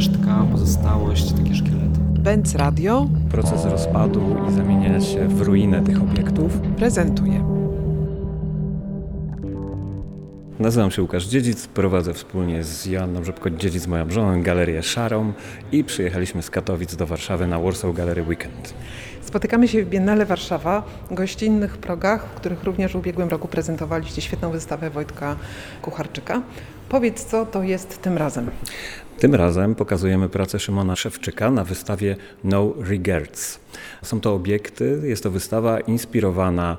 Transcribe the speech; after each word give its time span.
resztka, 0.00 0.46
pozostałość, 0.52 1.32
takie 1.32 1.54
szkielety. 1.54 2.00
Benz 2.18 2.54
Radio 2.54 3.08
Proces 3.30 3.64
rozpadu 3.64 4.36
i 4.48 4.52
zamieniania 4.52 5.00
się 5.00 5.28
w 5.28 5.40
ruinę 5.40 5.82
tych 5.82 6.02
obiektów. 6.02 6.60
prezentuje 6.76 7.44
Nazywam 10.58 10.90
się 10.90 11.02
Łukasz 11.02 11.26
Dziedzic, 11.26 11.66
prowadzę 11.66 12.14
wspólnie 12.14 12.64
z 12.64 12.86
Joanną 12.86 13.24
Rzepko-Dziedzic, 13.24 13.86
moją 13.86 14.10
żoną, 14.10 14.42
galerię 14.42 14.82
Szarą 14.82 15.32
i 15.72 15.84
przyjechaliśmy 15.84 16.42
z 16.42 16.50
Katowic 16.50 16.96
do 16.96 17.06
Warszawy 17.06 17.46
na 17.46 17.58
Warsaw 17.58 17.94
Gallery 17.94 18.22
Weekend. 18.22 18.74
Spotykamy 19.30 19.68
się 19.68 19.84
w 19.84 19.88
Biennale 19.88 20.26
Warszawa, 20.26 20.82
gościnnych 21.10 21.78
progach, 21.78 22.26
w 22.26 22.34
których 22.34 22.64
również 22.64 22.92
w 22.92 22.96
ubiegłym 22.96 23.28
roku 23.28 23.48
prezentowaliście 23.48 24.22
świetną 24.22 24.50
wystawę 24.50 24.90
Wojtka 24.90 25.36
Kucharczyka. 25.82 26.42
Powiedz, 26.88 27.24
co 27.24 27.46
to 27.46 27.62
jest 27.62 28.02
tym 28.02 28.18
razem? 28.18 28.50
Tym 29.18 29.34
razem 29.34 29.74
pokazujemy 29.74 30.28
pracę 30.28 30.58
Szymona 30.58 30.96
Szewczyka 30.96 31.50
na 31.50 31.64
wystawie 31.64 32.16
No 32.44 32.72
Regrets. 32.78 33.60
Są 34.02 34.20
to 34.20 34.34
obiekty, 34.34 35.00
jest 35.04 35.22
to 35.22 35.30
wystawa 35.30 35.80
inspirowana, 35.80 36.76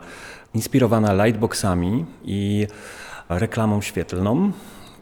inspirowana 0.53 1.25
lightboxami 1.25 2.05
i 2.25 2.67
reklamą 3.29 3.81
świetlną, 3.81 4.51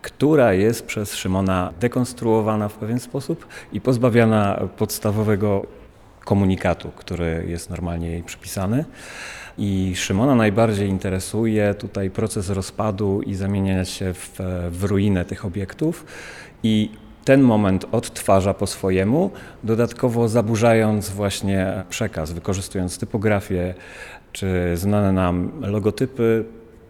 która 0.02 0.54
jest 0.54 0.86
przez 0.86 1.16
Szymona 1.16 1.74
dekonstruowana 1.80 2.70
w 2.70 2.74
pewien 2.74 3.00
sposób 3.00 3.48
i 3.74 3.82
pozbawiana 3.82 4.68
podstawowego 4.78 5.79
komunikatu, 6.30 6.92
który 6.96 7.46
jest 7.48 7.70
normalnie 7.70 8.10
jej 8.12 8.24
przypisany. 8.24 8.86
I 9.58 9.94
Szymona 9.96 10.36
najbardziej 10.36 10.90
interesuje 10.90 11.74
tutaj 11.74 12.10
proces 12.10 12.50
rozpadu 12.50 13.22
i 13.22 13.36
zamieniania 13.36 13.86
się 13.86 14.14
w, 14.14 14.40
w 14.72 14.84
ruinę 14.84 15.26
tych 15.26 15.46
obiektów. 15.46 16.06
I 16.64 16.92
ten 17.26 17.42
moment 17.42 17.86
odtwarza 17.92 18.54
po 18.54 18.68
swojemu, 18.68 19.32
dodatkowo 19.64 20.28
zaburzając 20.28 21.10
właśnie 21.10 21.84
przekaz, 21.90 22.32
wykorzystując 22.32 22.98
typografię 22.98 23.74
czy 24.32 24.78
znane 24.78 25.12
nam 25.12 25.52
logotypy, 25.62 26.46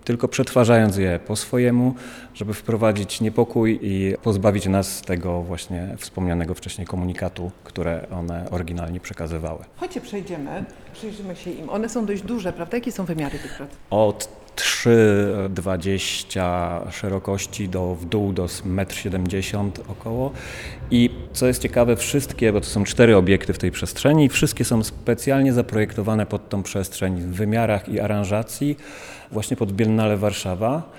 tylko 0.09 0.27
przetwarzając 0.27 0.97
je 0.97 1.19
po 1.27 1.35
swojemu, 1.35 1.93
żeby 2.33 2.53
wprowadzić 2.53 3.21
niepokój 3.21 3.79
i 3.81 4.15
pozbawić 4.23 4.65
nas 4.65 5.01
tego 5.01 5.41
właśnie 5.41 5.95
wspomnianego 5.97 6.53
wcześniej 6.53 6.87
komunikatu, 6.87 7.51
które 7.63 8.07
one 8.11 8.49
oryginalnie 8.51 8.99
przekazywały. 8.99 9.59
Chodźcie, 9.77 10.01
przejdziemy, 10.01 10.65
przyjrzymy 10.93 11.35
się 11.35 11.51
im. 11.51 11.69
One 11.69 11.89
są 11.89 12.05
dość 12.05 12.21
duże, 12.21 12.53
prawda? 12.53 12.77
Jakie 12.77 12.91
są 12.91 13.05
wymiary 13.05 13.39
tych 13.39 13.57
prac? 13.57 13.69
Od 13.89 14.29
3,20 14.59 16.91
szerokości 16.91 17.69
do 17.69 17.95
w 17.95 18.05
dół 18.05 18.33
do 18.33 18.45
1,70 18.45 19.59
m 19.59 19.71
około. 19.87 20.31
I 20.91 21.09
co 21.33 21.47
jest 21.47 21.61
ciekawe, 21.61 21.95
wszystkie, 21.95 22.53
bo 22.53 22.61
to 22.61 22.67
są 22.67 22.83
cztery 22.83 23.17
obiekty 23.17 23.53
w 23.53 23.57
tej 23.57 23.71
przestrzeni, 23.71 24.29
wszystkie 24.29 24.65
są 24.65 24.83
specjalnie 24.83 25.53
zaprojektowane 25.53 26.25
pod 26.25 26.49
tą 26.49 26.63
przestrzeń 26.63 27.21
w 27.21 27.25
wymiarach 27.25 27.89
i 27.89 27.99
aranżacji 27.99 28.77
właśnie 29.31 29.57
pod 29.57 29.71
Biennale 29.71 30.17
Warszawa 30.17 30.91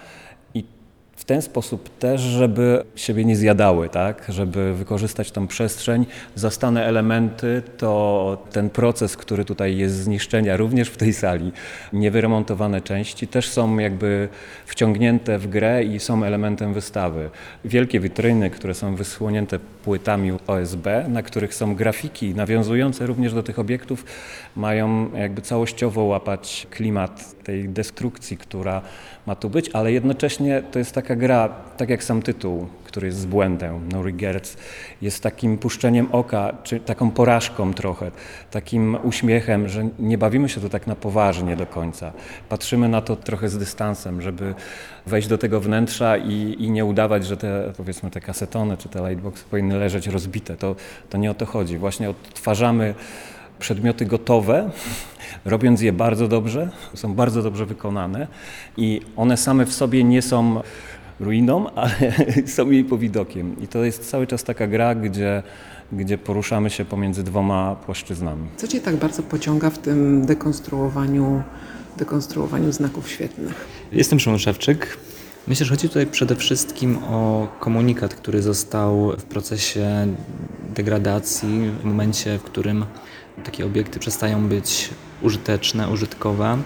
w 1.21 1.25
ten 1.25 1.43
sposób 1.43 1.99
też, 1.99 2.21
żeby 2.21 2.85
siebie 2.97 3.25
nie 3.25 3.37
zjadały, 3.37 3.89
tak? 3.89 4.25
żeby 4.29 4.75
wykorzystać 4.75 5.31
tą 5.31 5.47
przestrzeń. 5.47 6.07
Zastane 6.35 6.85
elementy 6.85 7.63
to 7.77 8.47
ten 8.53 8.71
proces, 8.71 9.17
który 9.17 9.45
tutaj 9.45 9.77
jest 9.77 9.95
zniszczenia 9.95 10.57
również 10.57 10.89
w 10.89 10.97
tej 10.97 11.13
sali. 11.13 11.53
Niewyremontowane 11.93 12.81
części 12.81 13.27
też 13.29 13.49
są 13.49 13.79
jakby 13.79 14.29
wciągnięte 14.67 15.39
w 15.39 15.47
grę 15.47 15.85
i 15.85 16.01
są 16.01 16.25
elementem 16.25 16.75
wystawy. 16.75 17.31
Wielkie 17.65 18.01
witryny, 18.01 18.51
które 18.51 18.75
są 18.75 18.97
wysłonięte 18.97 19.59
płytami 19.85 20.33
OSB, 20.47 20.87
na 21.09 21.23
których 21.23 21.55
są 21.55 21.75
grafiki 21.75 22.35
nawiązujące 22.35 23.07
również 23.07 23.35
do 23.35 23.43
tych 23.43 23.59
obiektów, 23.59 24.05
mają 24.57 25.11
jakby 25.15 25.43
całościowo 25.43 26.05
łapać 26.05 26.67
klimat 26.71 27.43
tej 27.45 27.69
destrukcji, 27.69 28.37
która 28.37 28.83
ma 29.27 29.35
tu 29.35 29.51
być, 29.51 29.71
ale 29.73 29.93
jednocześnie 29.93 30.63
to 30.73 30.79
jest 30.79 30.93
taka 30.93 31.10
gra, 31.17 31.49
tak 31.77 31.89
jak 31.89 32.05
sam 32.05 32.23
tytuł, 32.23 32.67
który 32.85 33.07
jest 33.07 33.19
z 33.19 33.27
błędem, 33.27 33.89
No 33.93 34.03
Regrets, 34.03 34.57
jest 35.03 35.23
takim 35.23 35.59
puszczeniem 35.59 36.09
oka, 36.13 36.53
czy 36.63 36.81
taką 36.81 37.11
porażką 37.11 37.75
trochę, 37.75 38.11
takim 38.51 38.97
uśmiechem, 39.03 39.69
że 39.69 39.89
nie 39.99 40.19
bawimy 40.19 40.49
się 40.49 40.61
to 40.61 40.69
tak 40.69 40.87
na 40.87 40.97
poważnie 40.97 41.57
do 41.57 41.67
końca. 41.67 42.13
Patrzymy 42.49 42.89
na 42.89 43.03
to 43.03 43.17
trochę 43.17 43.49
z 43.49 43.59
dystansem, 43.59 44.23
żeby 44.23 44.55
wejść 45.07 45.29
do 45.29 45.39
tego 45.39 45.61
wnętrza 45.61 46.17
i, 46.17 46.57
i 46.59 46.71
nie 46.71 46.85
udawać, 46.85 47.27
że 47.27 47.37
te, 47.37 47.73
powiedzmy, 47.77 48.11
te 48.11 48.21
kasetony 48.21 48.77
czy 48.77 48.89
te 48.89 49.09
lightboxy 49.09 49.45
powinny 49.51 49.79
leżeć 49.79 50.07
rozbite. 50.07 50.57
To, 50.57 50.77
to 51.11 51.19
nie 51.19 51.31
o 51.31 51.35
to 51.35 51.47
chodzi. 51.47 51.79
Właśnie 51.79 52.11
odtwarzamy 52.11 52.95
przedmioty 53.61 54.07
gotowe, 54.07 54.71
robiąc 55.45 55.81
je 55.81 55.93
bardzo 55.93 56.29
dobrze, 56.29 56.69
są 56.95 57.15
bardzo 57.15 57.43
dobrze 57.43 57.67
wykonane 57.67 58.27
i 58.77 59.01
one 59.17 59.37
same 59.37 59.67
w 59.67 59.73
sobie 59.73 60.05
nie 60.05 60.23
są 60.23 60.63
ruiną, 61.21 61.71
ale 61.75 62.15
są 62.47 62.71
jej 62.71 62.85
powidokiem. 62.85 63.57
I 63.61 63.69
to 63.69 63.85
jest 63.85 64.11
cały 64.11 64.27
czas 64.27 64.45
taka 64.45 64.67
gra, 64.67 64.95
gdzie, 64.95 65.43
gdzie 65.93 66.19
poruszamy 66.19 66.71
się 66.71 66.85
pomiędzy 66.85 67.23
dwoma 67.23 67.77
płaszczyznami. 67.87 68.47
Co 68.57 68.69
Cię 68.69 68.81
tak 68.81 68.97
bardzo 68.97 69.23
pociąga 69.23 69.71
w 69.71 69.79
tym 69.79 70.27
dekonstruowaniu, 70.27 71.43
dekonstruowaniu 71.97 72.73
znaków 72.73 73.09
świetlnych? 73.09 73.67
Jestem 73.93 74.21
Szymon 74.21 74.39
Szewczyk. 74.39 74.97
Myślę, 75.49 75.67
że 75.67 75.71
chodzi 75.71 75.89
tutaj 75.89 76.07
przede 76.07 76.37
wszystkim 76.37 76.99
o 76.99 77.49
komunikat, 77.61 78.15
który 78.15 78.43
został 78.43 79.13
w 79.19 79.23
procesie 79.25 80.15
degradacji, 80.75 81.71
w 81.81 81.85
momencie, 81.85 82.39
w 82.39 82.43
którym 82.43 82.85
takie 83.45 83.67
obiekty 83.67 83.99
przestają 83.99 84.49
być 84.49 84.91
użyteczne, 85.23 85.89
użytkowe. 85.89 86.59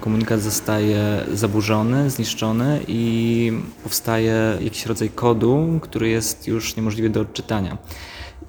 Komunikat 0.00 0.40
zostaje 0.40 1.24
zaburzony, 1.32 2.10
zniszczony 2.10 2.80
i 2.88 3.52
powstaje 3.82 4.58
jakiś 4.60 4.86
rodzaj 4.86 5.10
kodu, 5.10 5.78
który 5.82 6.08
jest 6.08 6.48
już 6.48 6.76
niemożliwy 6.76 7.10
do 7.10 7.20
odczytania. 7.20 7.78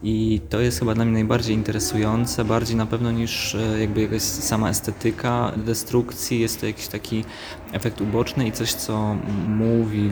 I 0.04 0.42
to 0.50 0.60
jest 0.60 0.80
chyba 0.80 0.94
dla 0.94 1.06
mnie 1.06 1.14
najbardziej 1.14 1.56
interesujące, 1.56 2.46
bardziej 2.46 2.76
na 2.76 2.86
pewno 2.86 3.12
niż 3.12 3.56
e, 3.56 3.80
jakby 3.80 4.02
jakaś 4.02 4.22
sama 4.22 4.70
estetyka 4.70 5.52
destrukcji. 5.58 6.40
Jest 6.40 6.60
to 6.60 6.66
jakiś 6.66 6.88
taki 6.88 7.26
efekt 7.72 8.02
uboczny 8.02 8.48
i 8.48 8.52
coś, 8.52 8.74
co 8.74 9.16
mówi 9.48 10.12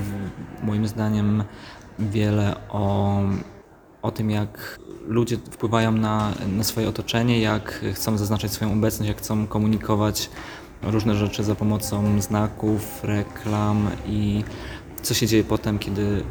moim 0.64 0.88
zdaniem 0.88 1.44
wiele 2.00 2.56
o, 2.70 3.20
o 4.02 4.12
tym, 4.12 4.30
jak 4.30 4.80
ludzie 5.08 5.38
wpływają 5.38 5.92
na, 5.92 6.32
na 6.58 6.64
swoje 6.64 6.90
otoczenie, 6.90 7.40
jak 7.42 7.86
chcą 7.94 8.18
zaznaczać 8.18 8.52
swoją 8.52 8.74
obecność, 8.74 9.08
jak 9.08 9.18
chcą 9.18 9.48
komunikować 9.48 10.30
różne 10.82 11.16
rzeczy 11.16 11.44
za 11.44 11.56
pomocą 11.56 12.22
znaków, 12.22 13.04
reklam 13.04 13.88
i 14.08 14.44
co 15.02 15.14
się 15.14 15.28
dzieje 15.28 15.44
potem, 15.44 15.80
kiedy 15.80 16.24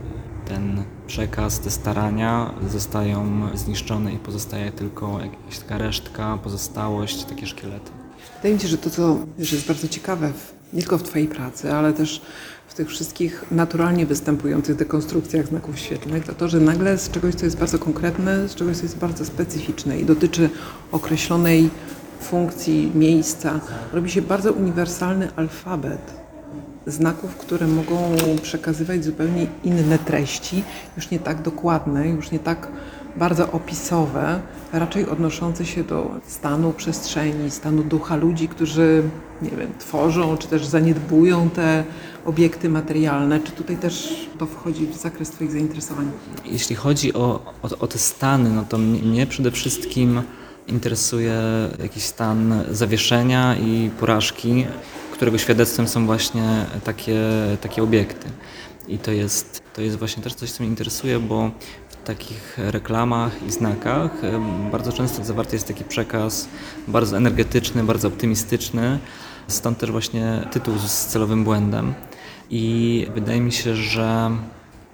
ten 0.48 0.82
przekaz, 1.06 1.60
te 1.60 1.70
starania 1.70 2.54
zostają 2.69 3.48
zniszczone 3.54 4.12
i 4.12 4.16
pozostaje 4.16 4.72
tylko 4.72 5.20
jakaś 5.20 5.58
taka 5.58 5.78
resztka, 5.78 6.38
pozostałość, 6.44 7.25
takie 7.25 7.47
szkielety. 7.47 7.91
Wydaje 8.37 8.54
mi 8.54 8.60
się, 8.60 8.69
że 8.69 8.78
to, 8.78 8.91
co 8.91 9.19
że 9.38 9.56
jest 9.56 9.69
bardzo 9.69 9.88
ciekawe, 9.88 10.32
nie 10.72 10.81
tylko 10.81 10.98
w 10.98 11.03
Twojej 11.03 11.28
pracy, 11.28 11.72
ale 11.72 11.92
też 11.92 12.22
w 12.69 12.75
tych 12.75 12.88
wszystkich 12.88 13.44
naturalnie 13.50 14.06
występujących 14.06 14.76
dekonstrukcjach 14.76 15.47
znaków 15.47 15.78
świetlnych, 15.78 16.25
to 16.25 16.34
to, 16.34 16.48
że 16.48 16.60
nagle 16.60 16.98
z 16.98 17.10
czegoś, 17.10 17.34
co 17.34 17.44
jest 17.44 17.58
bardzo 17.58 17.78
konkretne, 17.78 18.48
z 18.48 18.54
czegoś, 18.54 18.76
co 18.76 18.82
jest 18.82 18.98
bardzo 18.98 19.25
specyficzne 19.25 20.00
i 20.00 20.04
dotyczy 20.04 20.50
określonej 20.92 21.70
funkcji, 22.20 22.92
miejsca, 22.94 23.60
robi 23.92 24.10
się 24.10 24.22
bardzo 24.22 24.52
uniwersalny 24.52 25.28
alfabet 25.36 26.18
znaków, 26.86 27.36
które 27.36 27.66
mogą 27.66 27.96
przekazywać 28.42 29.04
zupełnie 29.04 29.46
inne 29.64 29.98
treści, 29.98 30.62
już 30.96 31.10
nie 31.10 31.18
tak 31.18 31.42
dokładne, 31.42 32.08
już 32.08 32.30
nie 32.30 32.38
tak 32.38 32.68
bardzo 33.16 33.52
opisowe, 33.52 34.40
raczej 34.72 35.08
odnoszące 35.08 35.66
się 35.66 35.84
do 35.84 36.10
stanu 36.26 36.72
przestrzeni, 36.72 37.50
stanu 37.50 37.82
ducha 37.82 38.16
ludzi, 38.16 38.48
którzy 38.48 39.02
nie 39.43 39.50
wiem, 39.50 39.72
tworzą 39.78 40.37
czy 40.37 40.48
też 40.48 40.66
zaniedbują 40.66 41.50
te 41.50 41.84
obiekty 42.25 42.69
materialne. 42.69 43.40
Czy 43.40 43.52
tutaj 43.52 43.76
też 43.76 44.26
to 44.38 44.46
wchodzi 44.46 44.87
w 44.87 44.96
zakres 44.96 45.31
Twoich 45.31 45.52
zainteresowań? 45.52 46.10
Jeśli 46.44 46.76
chodzi 46.76 47.14
o, 47.14 47.40
o, 47.62 47.69
o 47.78 47.87
te 47.87 47.98
stany, 47.98 48.50
no 48.50 48.64
to 48.69 48.78
mnie 48.78 49.26
przede 49.26 49.50
wszystkim 49.50 50.22
interesuje 50.69 51.35
jakiś 51.82 52.03
stan 52.03 52.65
zawieszenia 52.70 53.56
i 53.56 53.91
porażki, 54.00 54.67
którego 55.12 55.38
świadectwem 55.38 55.88
są 55.88 56.06
właśnie 56.06 56.67
takie, 56.85 57.20
takie 57.61 57.82
obiekty. 57.82 58.29
I 58.88 58.99
to 58.99 59.12
jest, 59.12 59.62
to 59.75 59.82
jest 59.82 59.97
właśnie 59.97 60.23
też 60.23 60.35
coś, 60.35 60.50
co 60.50 60.62
mnie 60.62 60.70
interesuje, 60.70 61.19
bo 61.19 61.50
w 61.88 61.97
takich 62.05 62.59
reklamach 62.59 63.32
i 63.49 63.50
znakach 63.50 64.11
bardzo 64.73 64.93
często 64.93 65.25
zawarty 65.25 65.56
jest 65.56 65.69
taki 65.69 65.85
przekaz 65.85 66.49
bardzo 66.88 67.17
energetyczny, 67.17 67.85
bardzo 67.85 68.09
optymistyczny. 68.09 68.99
Stąd 69.49 69.79
też 69.79 69.91
właśnie 69.91 70.49
tytuł 70.53 70.75
z 70.79 71.06
celowym 71.06 71.44
błędem. 71.44 71.94
I 72.50 73.06
wydaje 73.15 73.41
mi 73.41 73.53
się, 73.53 73.76
że 73.76 74.31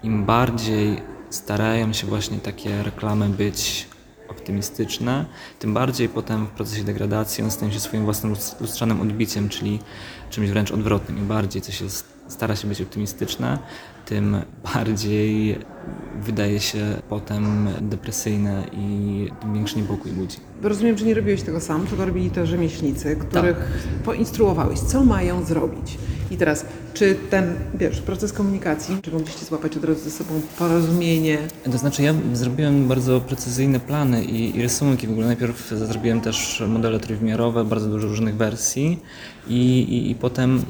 im 0.03 0.25
bardziej 0.25 1.03
starają 1.31 1.93
się 1.93 2.07
właśnie 2.07 2.39
takie 2.39 2.83
reklamy 2.83 3.29
być 3.29 3.87
optymistyczne, 4.29 5.25
tym 5.59 5.75
bardziej 5.75 6.09
potem 6.09 6.47
w 6.47 6.51
procesie 6.51 6.85
degradacji 6.85 7.43
one 7.43 7.51
stają 7.51 7.73
się 7.73 7.81
swoim 7.81 8.05
własnym 8.05 8.33
lus- 8.33 8.61
lustrzanym 8.61 9.01
odbiciem, 9.01 9.49
czyli 9.49 9.79
czymś 10.31 10.51
wręcz 10.51 10.71
odwrotnym. 10.71 11.19
Im 11.19 11.27
bardziej 11.27 11.63
coś 11.63 11.81
jest, 11.81 12.14
stara 12.29 12.57
się 12.57 12.69
być 12.69 12.83
optymistyczne, 12.83 13.59
tym 14.07 14.37
bardziej 14.75 15.59
wydaje 16.23 16.61
się 16.61 16.79
potem 17.09 17.69
depresyjne 17.81 18.65
i 18.73 19.29
tym 19.41 19.55
większy 19.55 19.77
niepokój 19.77 20.13
budzi. 20.13 20.37
Rozumiem, 20.63 20.99
że 20.99 21.05
nie 21.05 21.15
robiłeś 21.15 21.43
tego 21.43 21.61
sam, 21.61 21.87
tylko 21.87 22.05
robili 22.05 22.31
to 22.31 22.47
rzemieślnicy, 22.47 23.17
których 23.17 23.57
poinstruowałeś, 24.05 24.79
co 24.79 25.05
mają 25.05 25.45
zrobić. 25.45 25.99
I 26.31 26.37
teraz, 26.37 26.67
czy 26.95 27.17
ten, 27.31 27.55
wiesz, 27.75 28.01
proces 28.01 28.33
komunikacji, 28.33 28.99
czy 29.03 29.11
mogliście 29.11 29.45
złapać 29.45 29.77
od 29.77 29.85
razu 29.85 30.01
ze 30.01 30.11
sobą 30.11 30.41
porozumienie? 30.59 31.39
To 31.73 31.79
znaczy 31.79 32.03
ja 32.03 32.15
zrobiłem 32.33 32.89
bardzo 32.89 33.21
precyzyjne 33.21 33.81
plany 33.81 34.25
i, 34.25 34.57
i 34.57 34.63
rysunki. 34.63 35.07
W 35.07 35.11
ogóle 35.11 35.27
najpierw 35.27 35.69
zrobiłem 35.69 36.21
też 36.21 36.63
modele 36.69 37.01
trójwymiarowe, 37.01 37.65
bardzo 37.65 37.89
dużo 37.89 38.09
różnych 38.09 38.37
wersji 38.37 39.01
i, 39.49 39.81
i, 39.81 40.11
i 40.11 40.15
potem 40.15 40.65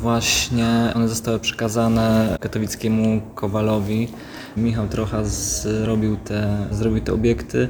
właśnie 0.00 0.92
one 0.94 1.08
zostały 1.08 1.38
przekazane 1.38 2.36
katowickiemu 2.40 3.20
Kowalowi. 3.34 4.08
Michał 4.56 4.88
Trocha 4.88 5.24
zrobił 5.24 6.16
te, 6.16 6.66
zrobił 6.70 7.00
te 7.00 7.12
obiekty 7.12 7.68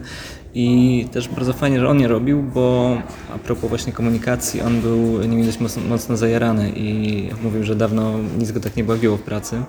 i 0.55 1.07
też 1.13 1.29
bardzo 1.29 1.53
fajnie, 1.53 1.81
że 1.81 1.89
on 1.89 2.01
je 2.01 2.09
robił, 2.09 2.43
bo 2.43 2.97
a 3.35 3.39
propos 3.39 3.69
właśnie 3.69 3.93
komunikacji, 3.93 4.63
on 4.63 4.81
był 4.81 5.27
nimi 5.27 5.45
dość 5.45 5.61
mocno, 5.61 5.83
mocno 5.89 6.17
zajarany 6.17 6.73
i 6.77 7.29
mówił, 7.43 7.65
że 7.65 7.77
dawno 7.77 8.13
nic 8.39 8.53
go 8.53 8.61
tak 8.61 8.77
nie 8.77 8.85
bawiło 8.85 9.17
w 9.17 9.23
pracy. 9.23 9.63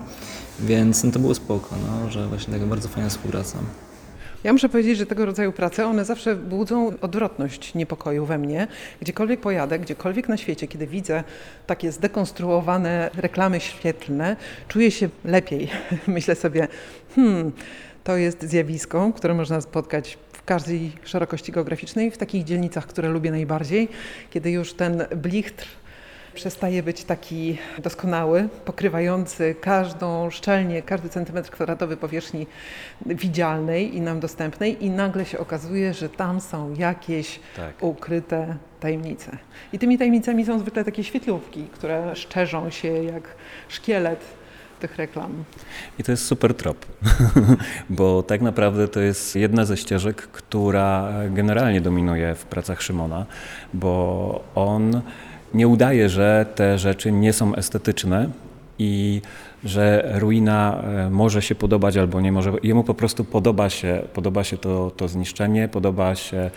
Więc 0.60 1.04
no 1.04 1.10
to 1.10 1.18
było 1.18 1.34
spoko, 1.34 1.76
no, 1.86 2.10
że 2.10 2.28
właśnie 2.28 2.54
taka 2.54 2.66
bardzo 2.66 2.88
fajna 2.88 3.10
współpraca. 3.10 3.58
Ja 4.44 4.52
muszę 4.52 4.68
powiedzieć, 4.68 4.98
że 4.98 5.06
tego 5.06 5.26
rodzaju 5.26 5.52
prace, 5.52 5.86
one 5.86 6.04
zawsze 6.04 6.36
budzą 6.36 6.92
odwrotność 7.00 7.74
niepokoju 7.74 8.26
we 8.26 8.38
mnie. 8.38 8.66
Gdziekolwiek 9.00 9.40
pojadę, 9.40 9.78
gdziekolwiek 9.78 10.28
na 10.28 10.36
świecie, 10.36 10.68
kiedy 10.68 10.86
widzę 10.86 11.24
takie 11.66 11.92
zdekonstruowane 11.92 13.10
reklamy 13.14 13.60
świetlne, 13.60 14.36
czuję 14.68 14.90
się 14.90 15.08
lepiej. 15.24 15.68
Myślę 16.06 16.34
sobie, 16.34 16.68
hmm, 17.14 17.52
to 18.04 18.16
jest 18.16 18.42
zjawisko, 18.42 19.12
które 19.16 19.34
można 19.34 19.60
spotkać 19.60 20.18
w 20.32 20.44
każdej 20.44 20.92
szerokości 21.04 21.52
geograficznej, 21.52 22.10
w 22.10 22.18
takich 22.18 22.44
dzielnicach, 22.44 22.86
które 22.86 23.08
lubię 23.08 23.30
najbardziej, 23.30 23.88
kiedy 24.30 24.50
już 24.50 24.74
ten 24.74 25.04
blichtr 25.16 25.66
przestaje 26.34 26.82
być 26.82 27.04
taki 27.04 27.58
doskonały, 27.78 28.48
pokrywający 28.64 29.54
każdą 29.60 30.30
szczelnie, 30.30 30.82
każdy 30.82 31.08
centymetr 31.08 31.50
kwadratowy 31.50 31.96
powierzchni 31.96 32.46
widzialnej 33.06 33.96
i 33.96 34.00
nam 34.00 34.20
dostępnej 34.20 34.84
i 34.84 34.90
nagle 34.90 35.24
się 35.24 35.38
okazuje, 35.38 35.94
że 35.94 36.08
tam 36.08 36.40
są 36.40 36.74
jakieś 36.74 37.40
Tak. 37.56 37.82
ukryte 37.82 38.56
tajemnice. 38.80 39.36
I 39.72 39.78
tymi 39.78 39.98
tajemnicami 39.98 40.44
są 40.44 40.58
zwykle 40.58 40.84
takie 40.84 41.04
świetlówki, 41.04 41.64
które 41.72 42.16
szczerzą 42.16 42.70
się 42.70 42.88
jak 42.88 43.22
szkielet 43.68 44.20
tych 44.80 44.96
reklam. 44.96 45.44
I 45.98 46.02
to 46.02 46.12
jest 46.12 46.26
super 46.26 46.54
trop, 46.54 46.86
bo 47.90 48.22
tak 48.22 48.40
naprawdę 48.42 48.88
to 48.88 49.00
jest 49.00 49.36
jedna 49.36 49.64
ze 49.64 49.76
ścieżek, 49.76 50.16
która 50.16 51.12
generalnie 51.30 51.80
dominuje 51.80 52.34
w 52.34 52.44
pracach 52.44 52.82
Szymona, 52.82 53.26
bo 53.74 54.44
on 54.54 55.02
nie 55.54 55.68
udaje, 55.68 56.08
że 56.08 56.46
te 56.54 56.78
rzeczy 56.78 57.12
nie 57.12 57.32
są 57.32 57.54
estetyczne 57.54 58.28
i 58.78 59.22
że 59.64 60.12
ruina 60.14 60.82
e, 60.82 61.10
może 61.10 61.42
się 61.42 61.54
podobać 61.54 61.96
albo 61.96 62.20
nie 62.20 62.32
może. 62.32 62.52
Jemu 62.62 62.84
po 62.84 62.94
prostu 62.94 63.24
podoba 63.24 63.70
się, 63.70 64.02
podoba 64.14 64.44
się 64.44 64.58
to, 64.58 64.90
to 64.96 65.08
zniszczenie, 65.08 65.68
podoba 65.68 66.14
się 66.14 66.50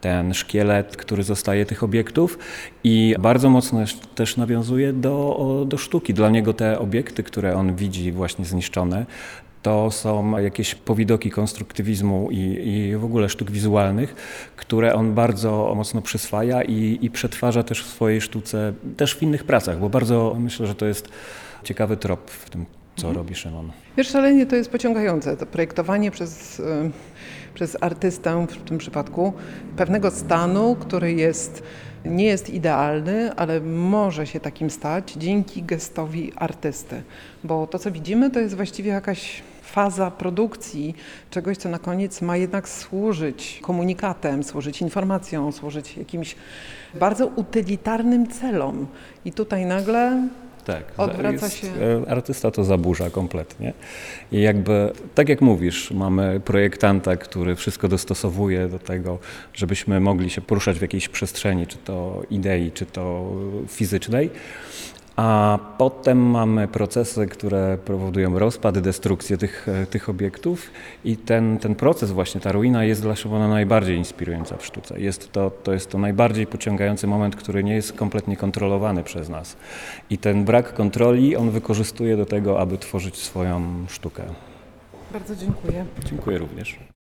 ten 0.00 0.34
szkielet, 0.34 0.96
który 0.96 1.22
zostaje 1.22 1.66
tych 1.66 1.82
obiektów 1.82 2.38
i 2.84 3.14
bardzo 3.18 3.50
mocno 3.50 3.80
też 4.14 4.36
nawiązuje 4.36 4.92
do, 4.92 5.64
do 5.68 5.78
sztuki. 5.78 6.14
Dla 6.14 6.30
niego 6.30 6.54
te 6.54 6.78
obiekty, 6.78 7.22
które 7.22 7.54
on 7.54 7.74
widzi 7.76 8.12
właśnie 8.12 8.44
zniszczone, 8.44 9.06
to 9.62 9.90
są 9.90 10.38
jakieś 10.38 10.74
powidoki 10.74 11.30
konstruktywizmu 11.30 12.28
i, 12.30 12.36
i 12.68 12.96
w 12.96 13.04
ogóle 13.04 13.28
sztuk 13.28 13.50
wizualnych, 13.50 14.14
które 14.56 14.94
on 14.94 15.14
bardzo 15.14 15.72
mocno 15.76 16.02
przyswaja 16.02 16.62
i, 16.62 16.98
i 17.02 17.10
przetwarza 17.10 17.62
też 17.62 17.84
w 17.84 17.86
swojej 17.86 18.20
sztuce, 18.20 18.72
też 18.96 19.14
w 19.14 19.22
innych 19.22 19.44
pracach, 19.44 19.78
bo 19.80 19.88
bardzo 19.88 20.36
myślę, 20.38 20.66
że 20.66 20.74
to 20.74 20.86
jest 20.86 21.08
ciekawy 21.64 21.96
trop 21.96 22.30
w 22.30 22.50
tym, 22.50 22.66
co 22.98 23.12
robi 23.12 23.34
Szymon. 23.34 23.72
Wiesz, 23.96 24.08
szalenie 24.08 24.46
to 24.46 24.56
jest 24.56 24.70
pociągające. 24.70 25.36
To 25.36 25.46
projektowanie 25.46 26.10
przez, 26.10 26.60
y, 26.60 26.64
przez 27.54 27.76
artystę, 27.80 28.46
w 28.46 28.68
tym 28.68 28.78
przypadku, 28.78 29.32
pewnego 29.76 30.10
stanu, 30.10 30.76
który 30.80 31.12
jest, 31.12 31.62
nie 32.04 32.24
jest 32.24 32.50
idealny, 32.50 33.34
ale 33.34 33.60
może 33.60 34.26
się 34.26 34.40
takim 34.40 34.70
stać 34.70 35.12
dzięki 35.12 35.62
gestowi 35.62 36.32
artysty. 36.36 37.02
Bo 37.44 37.66
to, 37.66 37.78
co 37.78 37.90
widzimy, 37.90 38.30
to 38.30 38.40
jest 38.40 38.54
właściwie 38.54 38.90
jakaś 38.90 39.42
faza 39.62 40.10
produkcji 40.10 40.94
czegoś, 41.30 41.56
co 41.56 41.68
na 41.68 41.78
koniec 41.78 42.22
ma 42.22 42.36
jednak 42.36 42.68
służyć 42.68 43.60
komunikatem, 43.62 44.44
służyć 44.44 44.82
informacją, 44.82 45.52
służyć 45.52 45.96
jakimś 45.96 46.36
bardzo 46.94 47.26
utylitarnym 47.26 48.26
celom. 48.26 48.86
I 49.24 49.32
tutaj 49.32 49.66
nagle 49.66 50.28
Tak, 50.68 50.84
Odwraca 50.96 51.46
jest, 51.46 51.60
się. 51.60 51.68
e, 52.06 52.10
Artysta 52.10 52.50
to 52.50 52.64
zaburza 52.64 53.10
kompletnie. 53.10 53.72
I 54.32 54.40
jakby, 54.40 54.92
tak 55.14 55.28
jak 55.28 55.40
mówisz, 55.40 55.90
mamy 55.90 56.40
projektanta, 56.40 57.16
który 57.16 57.56
wszystko 57.56 57.88
dostosowuje 57.88 58.68
do 58.68 58.78
tego, 58.78 59.18
żebyśmy 59.54 60.00
mogli 60.00 60.30
się 60.30 60.40
poruszać 60.40 60.78
w 60.78 60.82
jakiejś 60.82 61.08
przestrzeni, 61.08 61.66
czy 61.66 61.76
to 61.78 62.22
idei, 62.30 62.72
czy 62.72 62.86
to 62.86 63.32
fizycznej. 63.68 64.30
A 65.18 65.58
potem 65.78 66.30
mamy 66.30 66.68
procesy, 66.68 67.26
które 67.26 67.78
powodują 67.84 68.38
rozpad, 68.38 68.78
destrukcję 68.78 69.38
tych, 69.38 69.68
e, 69.68 69.86
tych 69.86 70.08
obiektów 70.08 70.70
i 71.04 71.16
ten, 71.16 71.58
ten 71.58 71.74
proces 71.74 72.10
właśnie, 72.10 72.40
ta 72.40 72.52
ruina 72.52 72.84
jest 72.84 73.02
dla 73.02 73.16
Szymona 73.16 73.48
najbardziej 73.48 73.96
inspirująca 73.96 74.56
w 74.56 74.66
sztuce. 74.66 75.00
Jest 75.00 75.32
to, 75.32 75.50
to 75.50 75.72
jest 75.72 75.90
to 75.90 75.98
najbardziej 75.98 76.46
pociągający 76.46 77.06
moment, 77.06 77.36
który 77.36 77.64
nie 77.64 77.74
jest 77.74 77.92
kompletnie 77.92 78.36
kontrolowany 78.36 79.02
przez 79.02 79.28
nas. 79.28 79.56
I 80.10 80.18
ten 80.18 80.44
brak 80.44 80.74
kontroli 80.74 81.36
on 81.36 81.50
wykorzystuje 81.50 82.16
do 82.16 82.26
tego, 82.26 82.60
aby 82.60 82.78
tworzyć 82.78 83.16
swoją 83.16 83.62
sztukę. 83.88 84.22
bardzo 85.12 85.36
dziękuję. 85.36 85.84
Dziękuję 86.04 86.38
również. 86.38 86.88